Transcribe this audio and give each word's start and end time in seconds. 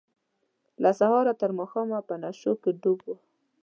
له 0.83 0.91
سهاره 0.99 1.33
تر 1.41 1.51
ماښامه 1.59 1.99
په 2.07 2.15
نشو 2.23 2.53
کې 2.61 2.71
ډوب 2.81 2.99
وه. 3.07 3.15